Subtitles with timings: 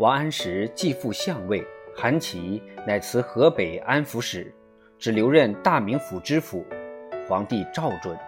[0.00, 1.62] 王安石继父相位，
[1.94, 4.50] 韩琦乃辞河北安抚使，
[4.98, 6.64] 只留任大名府知府。
[7.28, 8.18] 皇帝照准。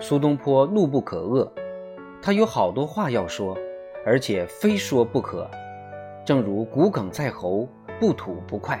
[0.00, 1.50] 苏东坡怒不可遏，
[2.20, 3.56] 他有好多话要说，
[4.04, 5.50] 而且非说不可。
[6.26, 7.66] 正如骨鲠在喉，
[7.98, 8.78] 不吐不快。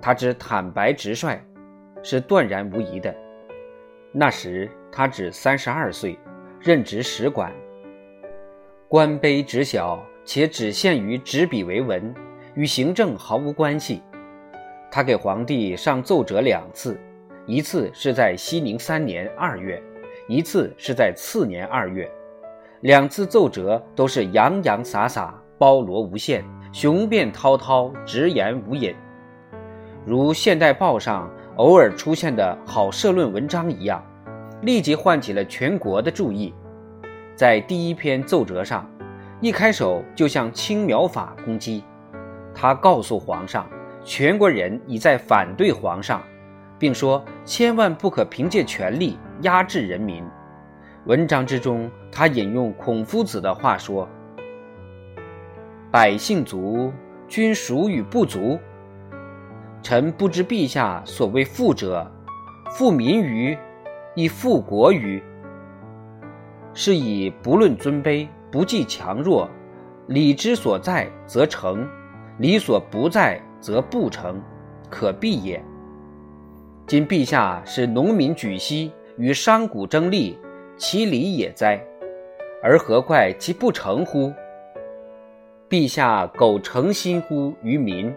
[0.00, 1.38] 他之坦白直率，
[2.02, 3.14] 是断然无疑的。
[4.10, 6.18] 那时他只三十二岁，
[6.58, 7.52] 任职使馆，
[8.88, 12.14] 官卑职小，且只限于执笔为文，
[12.54, 14.02] 与行政毫无关系。
[14.90, 16.98] 他给皇帝上奏折两次，
[17.46, 19.82] 一次是在熙宁三年二月，
[20.28, 22.10] 一次是在次年二月。
[22.80, 25.40] 两次奏折都是洋洋洒洒。
[25.56, 28.92] 包罗无限，雄辩滔滔，直言无隐，
[30.04, 34.04] 如《现代报》上偶尔出现的好社论文章一样，
[34.62, 36.52] 立即唤起了全国的注意。
[37.36, 38.90] 在第一篇奏折上，
[39.44, 41.84] 一开手就向青苗法攻击，
[42.54, 43.68] 他告诉皇上，
[44.02, 46.22] 全国人已在反对皇上，
[46.78, 50.24] 并说千万不可凭借权力压制人民。
[51.04, 54.08] 文章之中，他引用孔夫子的话说。
[55.90, 56.90] 百姓足，
[57.28, 58.58] 君孰与不足？
[59.82, 62.10] 臣不知陛下所谓富者，
[62.70, 63.58] 富民于，
[64.14, 65.22] 亦富国于？
[66.72, 69.50] 是以不论尊卑，不计强弱，
[70.06, 71.84] 礼之所在则成，
[72.38, 74.40] 礼所不在则不成，
[74.88, 75.60] 可避也。
[76.86, 80.38] 今陛下使农民举息，与商贾争利，
[80.76, 81.84] 其理也哉？
[82.62, 84.32] 而何怪其不成乎？
[85.68, 88.14] 陛下苟诚心乎于民，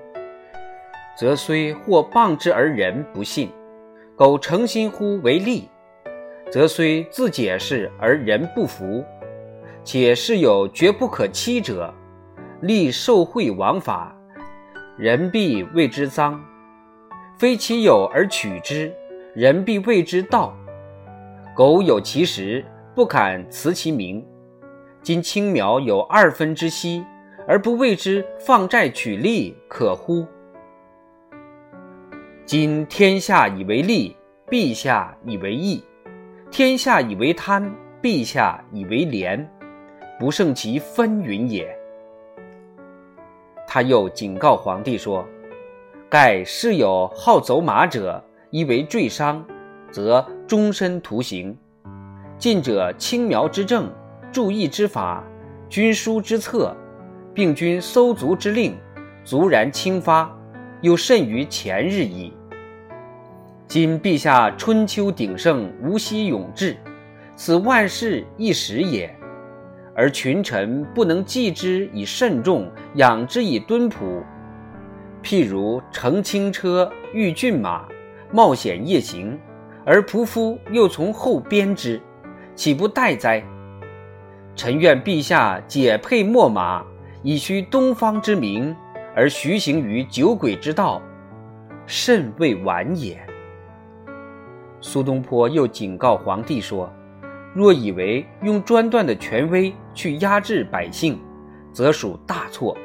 [1.18, 3.48] 则虽或谤之而人不信；
[4.16, 5.68] 苟诚心乎为利，
[6.52, 9.04] 则虽自解释而人不服。
[9.88, 11.94] 且是有绝不可欺者，
[12.60, 14.14] 立受贿枉法，
[14.98, 16.38] 人必谓之赃；
[17.38, 18.94] 非其有而取之，
[19.34, 20.53] 人必谓之盗。
[21.56, 24.22] 苟有其实，不敢辞其名。
[25.02, 27.02] 今青苗有二分之息。
[27.47, 30.28] 而不为之放债取利，可乎？
[32.46, 34.14] 今天下以为利，
[34.50, 35.81] 陛下以为义；
[36.52, 39.50] 天下以为贪，陛下以为廉，
[40.19, 41.67] 不胜其纷纭也。
[43.67, 45.25] 他又警告皇帝说
[46.09, 49.45] ：“盖世有好走马者，一为坠伤，
[49.91, 51.57] 则终身徒刑。
[52.38, 53.91] 近者轻苗之政，
[54.31, 55.23] 注意之法，
[55.69, 56.75] 军书之策。”
[57.38, 58.75] 并军搜卒之令，
[59.23, 60.35] 卒然轻发，
[60.81, 62.34] 又甚于前日矣。
[63.67, 66.75] 今陛下春秋鼎盛，无息永志，
[67.35, 69.16] 此万事一时也。
[69.97, 74.24] 而群臣不能继之以慎重，养之以敦朴。
[75.24, 77.88] 譬如乘轻车，御骏马，
[78.31, 79.38] 冒险夜行，
[79.84, 82.00] 而仆夫又从后鞭之，
[82.53, 83.44] 岂不殆哉？
[84.56, 86.85] 臣愿陛下解配秣马。
[87.24, 88.74] 以虚东方之名，
[89.16, 91.02] 而徐行于酒鬼之道，
[91.88, 93.19] 甚未晚也。
[94.79, 96.90] 苏东坡又警告皇帝说
[97.57, 101.19] ：“若以为用专断的权威去压制百姓，
[101.73, 102.78] 则属大错。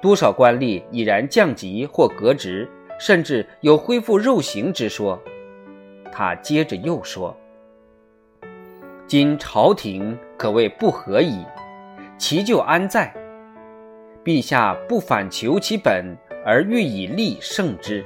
[0.00, 2.66] 多少官吏已然降级或革职，
[2.98, 5.22] 甚至有恢复肉刑之说。”
[6.10, 7.36] 他接着又说
[9.06, 11.44] ：“今朝廷可谓不和矣，
[12.16, 13.12] 其咎安在？”
[14.24, 18.02] 陛下不反求其本，而欲以利胜之。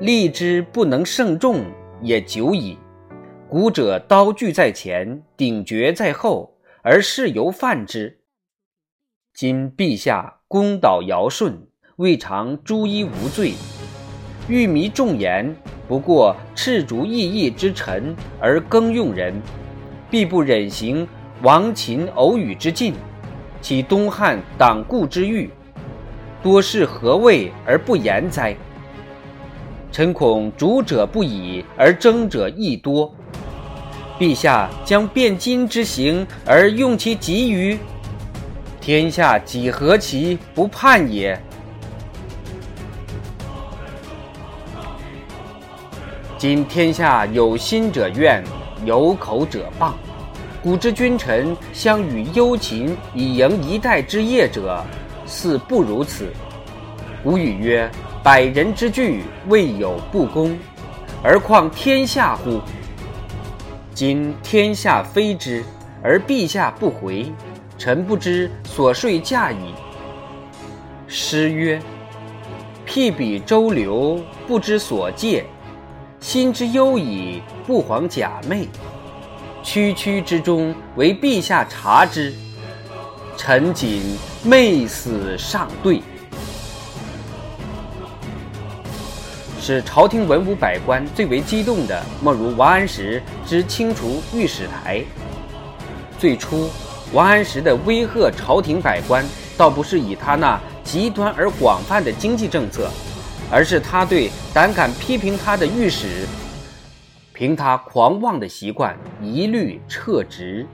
[0.00, 1.66] 利之不能胜众，
[2.00, 2.78] 也久矣。
[3.54, 8.18] 古者刀具在前，鼎爵在后，而事犹犯之。
[9.32, 13.52] 今陛下公导尧舜，未尝诛一无罪。
[14.48, 15.54] 欲迷众言，
[15.86, 19.32] 不过赤足异义之臣而更用人，
[20.10, 21.06] 必不忍行
[21.44, 22.92] 亡秦偶语之禁。
[23.60, 25.48] 其东汉党固之欲，
[26.42, 28.56] 多是何谓而不言哉？
[29.92, 33.14] 臣恐主者不已，而争者亦多。
[34.18, 37.76] 陛下将变今之行而用其急于
[38.80, 41.36] 天下，几何其不叛也？
[46.38, 48.44] 今天下有心者怨，
[48.84, 49.92] 有口者谤。
[50.62, 54.84] 古之君臣相与忧秦以迎一代之业者，
[55.26, 56.32] 似不如此。
[57.22, 57.90] 古语曰
[58.22, 60.56] ：“百人之聚，未有不公，
[61.22, 62.60] 而况天下乎？”
[63.94, 65.64] 今天下非之，
[66.02, 67.32] 而陛下不回，
[67.78, 69.72] 臣不知所睡驾矣。”
[71.06, 71.80] 诗曰
[72.84, 75.44] ：“辟彼周流，不知所戒。
[76.18, 78.66] 心之忧矣，不遑假寐。
[79.62, 82.34] 区区之中，为陛下察之。
[83.36, 86.02] 臣谨昧死上对。”
[89.66, 95.02] 使朝廷文武百官最为激动的，莫如王安石之清除御史台。
[96.18, 96.68] 最初，
[97.14, 99.24] 王安石的威吓朝廷百官，
[99.56, 102.90] 倒不是以他那极端而广泛的经济政策，
[103.50, 106.26] 而是他对胆敢批评他的御史，
[107.32, 110.66] 凭他狂妄的习惯，一律撤职。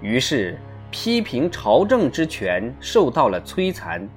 [0.00, 0.56] 于是，
[0.92, 4.08] 批评朝政之权受到了摧残。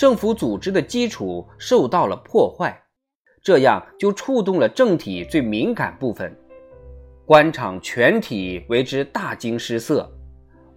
[0.00, 2.74] 政府组织的基础受到了破坏，
[3.42, 6.34] 这样就触动了政体最敏感部分，
[7.26, 10.10] 官场全体为之大惊失色。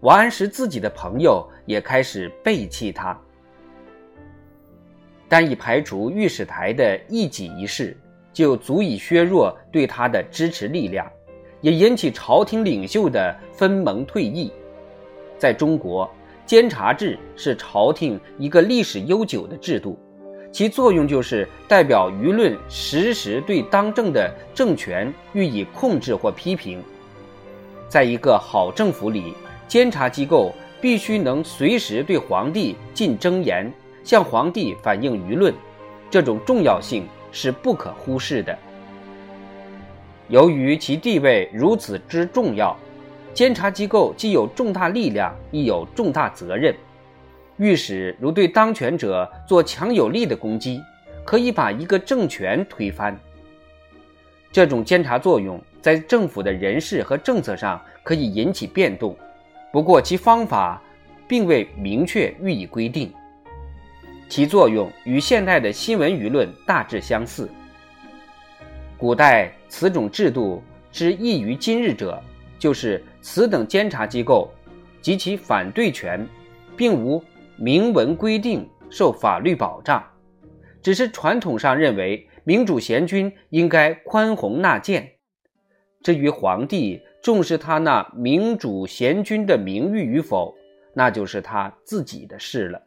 [0.02, 3.18] 王安石自己的朋友也开始背弃他。
[5.30, 7.96] 单以排除御史台的一己一事，
[8.34, 11.10] 就足以削弱对他的支持力量，
[11.62, 14.52] 也引起朝廷领袖的分盟退役。
[15.38, 16.14] 在中国。
[16.45, 19.98] 监察制是朝廷一个历史悠久的制度，
[20.51, 26.84] 其作用就是代表舆论实时对当政的政权予以控制或批评。
[27.88, 29.34] 在一个好政府里，
[29.68, 33.72] 监察机构必须能随时对皇帝进征言，
[34.04, 35.54] 向皇帝反映舆论，
[36.12, 38.57] 这种重要性是不可忽视的。
[40.28, 42.78] 由于其地位如此之重要。
[43.34, 46.74] 监察机构既有重大力量，亦有重大责任。
[47.58, 50.82] 御史如对当权者做强有力的攻击，
[51.26, 53.18] 可以把一个政权推翻。
[54.52, 59.18] 这种监察作用在政府的人事和政策上可以引起变动，
[59.72, 60.80] 不过其方法
[61.28, 63.12] 并未明确予以规定。
[64.30, 67.50] 其作用与现代的新闻舆论大致相似。
[68.98, 72.22] 古代此种制度之异于今日者。
[72.63, 74.50] 就是此等监察机构
[75.01, 76.25] 及其反对权，
[76.77, 77.21] 并无
[77.57, 80.01] 明文规定受法律保障，
[80.81, 85.12] 只是传统上认为明主贤君应该宽宏纳谏。
[86.04, 90.56] 至于皇帝重视他那明主贤君的名誉与否，
[90.94, 92.81] 那就是他自己的事了。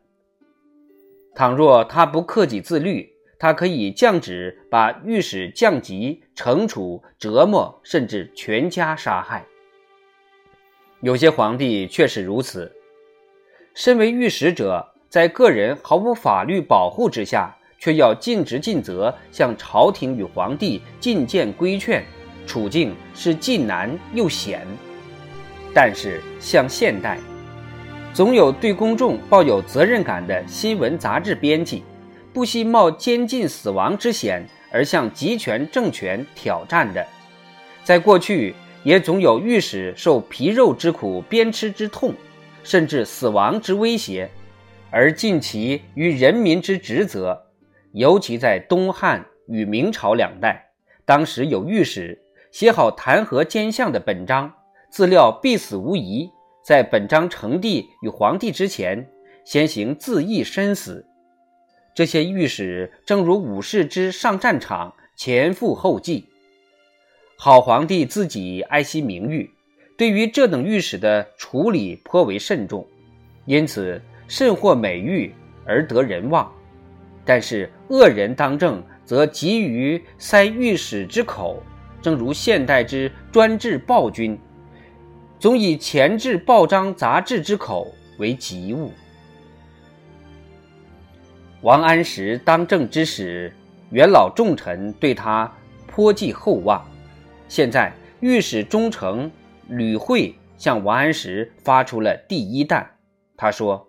[1.34, 9.44] 倘若他不克己自律，他可以降旨把御史降级、惩处、折磨，甚至全家杀害。
[11.00, 12.72] 有些皇帝确实如此。
[13.74, 22.02] 身为御史者，在个人毫无法律保护之下，却要尽职尽责向朝廷与皇帝进谏规劝，
[22.46, 24.66] 处境是既难又险。
[25.74, 27.18] 但是，像现代，
[28.14, 31.84] 总有对公众抱有责任感的新闻杂志编辑，
[32.32, 37.06] 不惜冒监禁死亡之险而向集权政权挑战的，
[37.84, 38.54] 在过去。
[38.86, 42.14] 也总有御史受皮肉之苦、鞭笞之痛，
[42.62, 44.30] 甚至死亡之威胁，
[44.92, 47.36] 而尽其于人民之职责。
[47.94, 50.70] 尤其在东汉与明朝两代，
[51.04, 52.16] 当时有御史
[52.52, 54.54] 写好弹劾奸相的本章，
[54.88, 56.30] 自料必死无疑，
[56.64, 59.10] 在本章呈递与皇帝之前，
[59.44, 61.04] 先行自缢身死。
[61.92, 66.28] 这些御史正如武士之上战场，前赴后继。
[67.38, 69.50] 好皇帝自己爱惜名誉，
[69.96, 72.86] 对于这等御史的处理颇为慎重，
[73.44, 75.34] 因此甚获美誉
[75.66, 76.50] 而得人望。
[77.26, 81.62] 但是恶人当政，则急于塞御史之口，
[82.00, 84.38] 正如现代之专制暴君，
[85.38, 88.90] 总以前制报章杂志之口为急务。
[91.60, 93.52] 王安石当政之时，
[93.90, 95.52] 元老重臣对他
[95.86, 96.82] 颇寄厚望。
[97.48, 99.30] 现在，御史中丞
[99.68, 102.98] 吕惠向王安石发出了第一弹。
[103.36, 103.88] 他说：“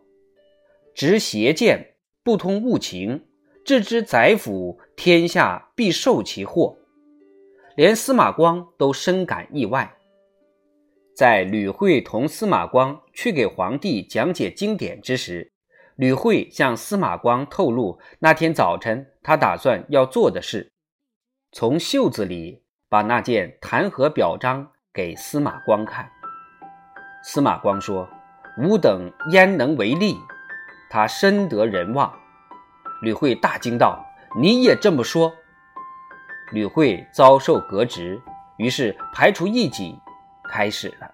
[0.93, 3.25] 执邪见，不通物情，
[3.65, 6.77] 置之宰府，天下必受其祸。”
[7.75, 9.95] 连司马光都深感意外。
[11.15, 15.51] 在吕惠同司马光去给皇帝讲解经典之时，
[15.95, 20.71] 吕惠向司马光透露那天早晨他打算要做的事，
[21.51, 22.61] 从袖子里。
[22.89, 26.09] 把那件弹劾表彰给司马光看，
[27.21, 28.07] 司马光说
[28.63, 30.17] ：“吾等焉能为力？”
[30.89, 32.13] 他深得人望。
[33.01, 34.05] 吕惠大惊道
[34.39, 35.33] ：“你也这么说？”
[36.53, 38.21] 吕惠遭受革职，
[38.55, 39.99] 于是排除异己，
[40.49, 41.11] 开始了。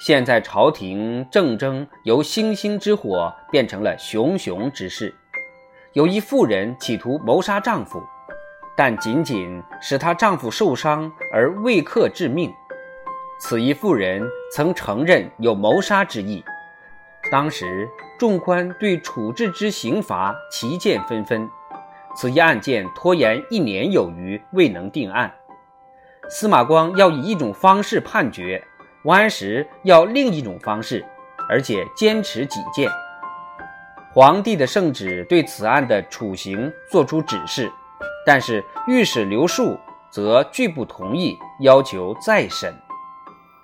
[0.00, 5.14] 现在朝廷政争由星星之火变成了熊熊之势。
[5.92, 8.02] 有一妇人企图谋杀丈夫，
[8.78, 12.54] 但仅仅使她丈夫受伤而未克致命。
[13.40, 14.22] 此一妇人
[14.54, 16.44] 曾承认有谋杀之意。
[17.32, 21.50] 当时众官对处置之刑罚旗见纷纷，
[22.16, 25.34] 此一案件拖延一年有余，未能定案。
[26.30, 28.62] 司马光要以一种方式判决。
[29.04, 31.04] 王安石要另一种方式，
[31.48, 32.88] 而且坚持己见。
[34.12, 37.70] 皇帝的圣旨对此案的处刑作出指示，
[38.28, 39.80] 但是御史刘树
[40.10, 42.74] 则拒不同意，要求再审。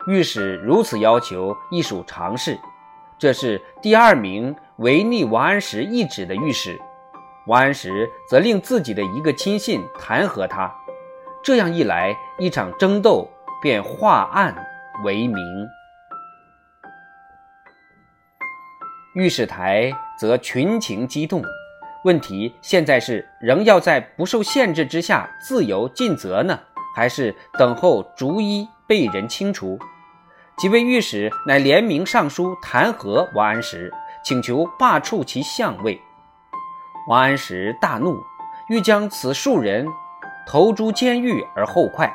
[0.06, 2.58] 御史如此要求亦属常事。
[3.18, 6.80] 这是第二名违逆王安石懿旨的御史，
[7.46, 10.74] 王安石则令自己的一个亲信弹劾他。
[11.42, 13.28] 这样一来，一场争斗
[13.60, 14.56] 便化案。
[15.04, 15.68] 为名，
[19.14, 21.42] 御史台则群情激动。
[22.04, 26.60] 问题现在是仍要在不受限制之下自由尽责呢，
[26.94, 29.78] 还是等候逐一被人清除？
[30.58, 33.90] 几位御史乃联名上书弹劾王安石，
[34.22, 35.98] 请求罢黜其相位。
[37.08, 38.22] 王安石大怒，
[38.68, 39.86] 欲将此数人
[40.46, 42.14] 投诸监狱而后快。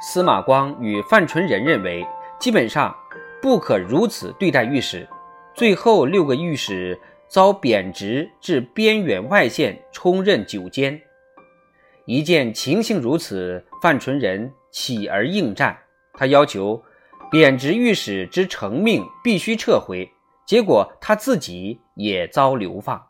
[0.00, 2.06] 司马光与范纯仁认为，
[2.38, 2.96] 基本上
[3.42, 5.06] 不可如此对待御史。
[5.54, 6.98] 最后六个御史
[7.32, 11.00] 遭贬职至边远外县充任九监。
[12.04, 15.78] 一见情形如此，范纯仁起而应战，
[16.12, 16.82] 他要求
[17.30, 20.06] 贬职御史之成命必须撤回。
[20.44, 23.02] 结果他自己也遭流放。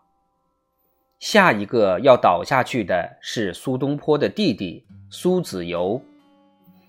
[1.19, 6.01] 下一个要倒下去的是苏东坡的弟弟苏子由。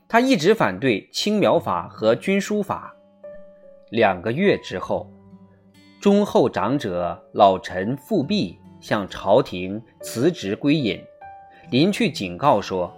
[0.08, 2.96] 他一直反对青苗法和军书法。
[3.90, 5.12] 两个月之后，
[6.04, 11.02] 忠厚长者老臣复辟，向朝廷辞职归隐。
[11.72, 12.94] 临去警告说，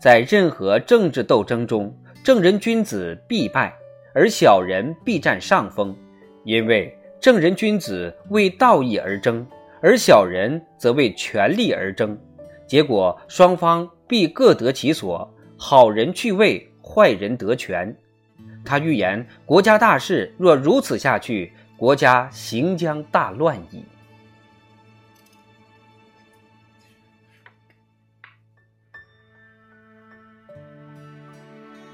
[0.00, 3.72] 在任何政治斗争中，正人君子必败，
[4.12, 5.94] 而小人必占上风，
[6.42, 9.46] 因为正人君子为道义而争，
[9.80, 12.18] 而小人则为权力而争，
[12.66, 15.32] 结果双方必各得其所。
[15.56, 17.96] 好人去位，坏人得权。
[18.64, 23.84] 他预言国家大事若如此下去，国家行将大乱矣。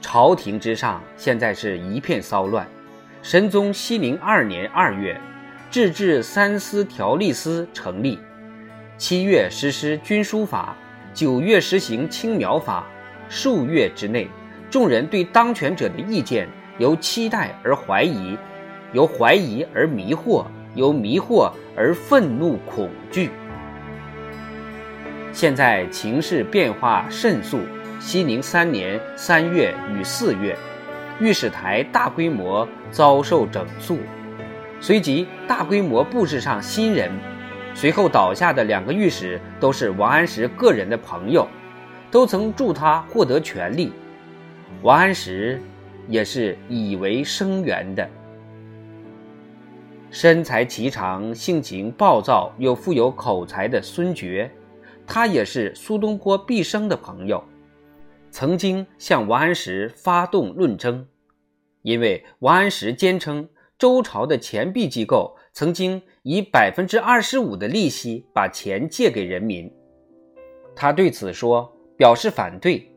[0.01, 2.67] 朝廷之上现在是一片骚乱。
[3.23, 5.21] 神宗熙宁二年二月，
[5.71, 8.19] 制治三司条例司成立；
[8.97, 10.75] 七月实施军书法，
[11.13, 12.87] 九月实行青苗法。
[13.29, 14.31] 数月之内，
[14.71, 16.49] 众人对当权者的意见
[16.79, 18.39] 由期待而怀疑，
[18.95, 23.29] 由怀疑而迷惑，由迷惑而愤怒恐惧。
[25.33, 27.61] 现在情势变化甚速。
[28.01, 30.57] 熙宁三年三月与四月，
[31.21, 33.99] 御史台大规模遭受整肃，
[34.79, 37.11] 随即大规模布置上新人。
[37.75, 41.49] 随后倒下的两个御史都是王安石个人的朋友。
[42.11, 43.93] 都曾助他获得权力，
[44.83, 45.61] 王安石
[46.07, 48.09] 也是以为生源的。
[50.15, 54.49] 身材颀长、性情暴躁又富有口才的孙觉，
[55.05, 57.43] 他也是苏东坡毕生的朋友，
[58.31, 61.05] 曾经向王安石发动论争，
[61.83, 69.69] 因为王安石坚称周朝的钱币机构曾经以百分之二十五的利息把钱借给人民，
[70.77, 71.69] 他对此说。
[71.97, 72.93] 表示反对，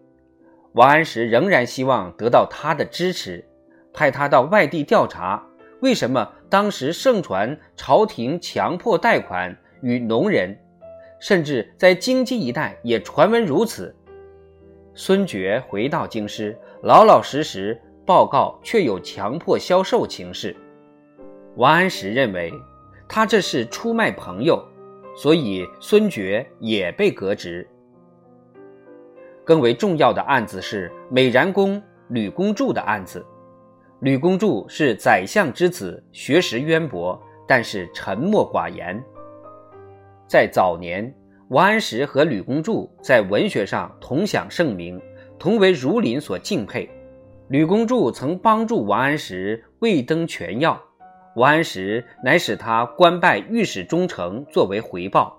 [0.73, 3.45] 王安石仍然希望得到他的支持，
[3.93, 5.46] 派他到外地调查
[5.81, 10.57] 为什么当时盛传朝廷强迫贷款与农人，
[11.19, 13.95] 甚至在京畿一带也传闻如此。
[14.95, 20.55] 孙觉回到京师，老老实实报告确有强迫销售情事。
[21.55, 22.51] 王安石认为
[23.07, 24.59] 他这是出卖朋友，
[25.15, 27.67] 所以孙觉也被革职。
[29.43, 33.23] 更为重要的案子是美髯公吕公著的案子。
[33.99, 39.03] 吕公著是宰相之子，学识渊博，但是沉默寡言。
[40.27, 41.11] 在早年，
[41.49, 45.01] 王安石和吕公著在文学上同享盛名，
[45.39, 46.87] 同为儒林所敬佩。
[47.47, 50.79] 吕公著曾帮助王安石未登权要，
[51.35, 55.35] 王安石乃使他官拜御史中丞作为回报。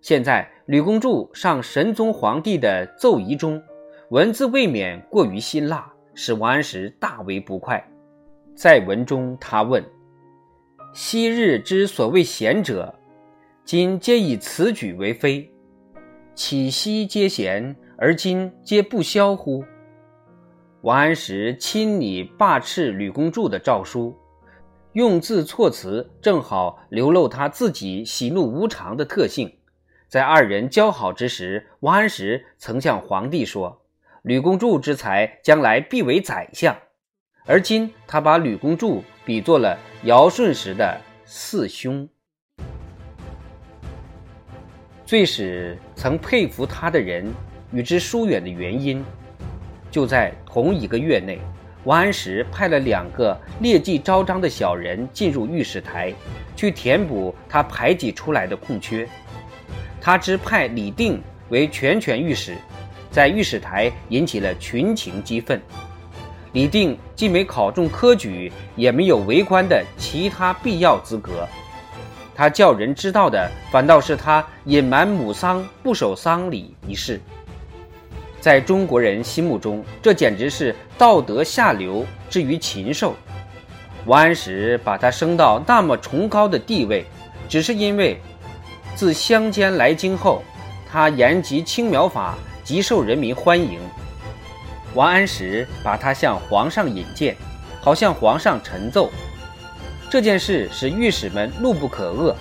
[0.00, 3.60] 现在，吕公著上神宗皇帝的奏仪中，
[4.10, 7.82] 文字未免过于辛辣，使王安石大为不快。
[8.54, 9.84] 在文中，他问
[10.92, 12.94] ：“昔日之所谓贤者，
[13.64, 15.50] 今皆以此举为非，
[16.34, 19.64] 岂昔皆贤，而今皆不肖乎？”
[20.82, 24.16] 王安石亲拟罢斥吕公著的诏书，
[24.92, 29.50] 用字措辞正好流露他自己喜怒无常的特性。
[30.08, 33.79] 在二人交好之时，王安石曾向皇帝说
[34.22, 36.76] ：“吕公著之才，将来必为宰相。”
[37.46, 42.08] 而今他把吕公著比作了尧舜时的四兄。
[45.04, 47.32] 最使曾佩服他的人
[47.72, 49.04] 与之疏远的原因，
[49.90, 51.40] 就在同一个月内，
[51.84, 56.14] 王安石派了两个劣迹昭彰的小人进入御史台，
[56.54, 59.08] 去填补他排挤出来的空缺。
[60.00, 62.54] 他之派李定为全权御史，
[63.10, 65.60] 在御史台引起了群情激愤。
[66.52, 71.48] 李定既没考中科举，也没有为官的其他必要资格，
[72.34, 77.20] 他叫人知道的反倒是他隐瞒母丧、不守丧礼一事。
[78.40, 83.14] 在中国人心目中，这简直是道德下流，至于禽兽。
[84.06, 87.04] 王安石把他升到那么崇高的地位，
[87.48, 88.20] 只是因为。
[88.96, 90.42] 自乡间来京后，
[90.90, 92.36] 他言及青苗法，
[92.70, 93.80] 极受人民欢迎。
[94.94, 97.34] 王安石把他向皇上引荐，
[97.80, 99.10] 好向皇上陈奏。
[100.08, 102.32] 这件事使御史们怒不可遏。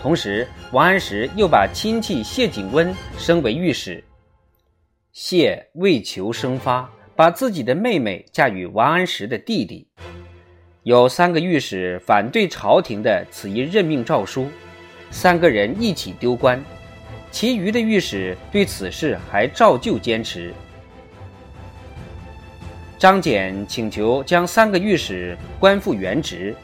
[0.00, 4.02] 同时，王安石又把亲戚谢景温升为御史。
[5.12, 9.86] 谢为求生发，把自己的妹妹嫁与王安石的弟弟。
[10.84, 14.48] 有三个御史反对朝廷的此一任命诏书。
[15.10, 16.64] 三个人一起丢官，
[17.34, 20.54] 其余的御史对此事还照旧坚持。
[22.96, 26.54] 张俭请求将三个御史官复原职，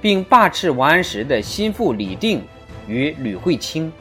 [0.00, 2.42] 并罢斥王安石的心腹李定
[2.88, 3.92] 与吕惠卿。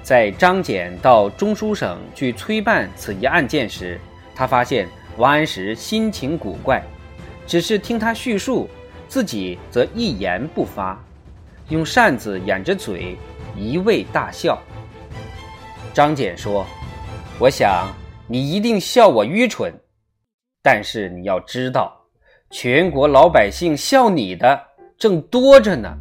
[0.00, 3.98] 在张俭到中书省去催办此一案件时，
[4.32, 4.86] 他发现
[5.16, 6.80] 王安石心情古怪，
[7.48, 8.70] 只是听他叙述，
[9.08, 10.96] 自己则一言不发。
[11.68, 13.16] 用扇子掩着嘴，
[13.58, 14.58] 一味大笑。
[15.92, 16.64] 张俭说
[17.38, 17.88] ：“我想
[18.26, 19.72] 你一定笑我愚蠢，
[20.62, 22.04] 但是你要知道，
[22.50, 24.60] 全国老百姓笑你的
[24.96, 25.96] 正多着呢。”